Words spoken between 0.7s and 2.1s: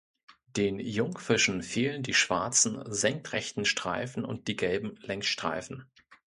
Jungfischen fehlen